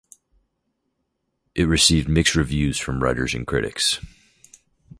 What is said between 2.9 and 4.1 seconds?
writers and critics.